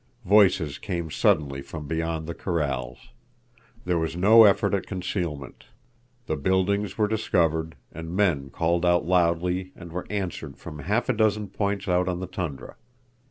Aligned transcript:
Voices 0.25 0.79
came 0.79 1.11
suddenly 1.11 1.61
from 1.61 1.85
beyond 1.87 2.25
the 2.25 2.33
corrals. 2.33 3.09
There 3.85 3.99
was 3.99 4.15
no 4.15 4.45
effort 4.45 4.73
at 4.73 4.87
concealment. 4.87 5.65
The 6.25 6.35
buildings 6.37 6.97
were 6.97 7.07
discovered, 7.07 7.75
and 7.91 8.09
men 8.15 8.49
called 8.49 8.83
out 8.83 9.05
loudly 9.05 9.71
and 9.75 9.91
were 9.91 10.07
answered 10.09 10.57
from 10.57 10.79
half 10.79 11.07
a 11.07 11.13
dozen 11.13 11.49
points 11.49 11.87
out 11.87 12.07
on 12.09 12.19
the 12.19 12.25
tundra. 12.25 12.77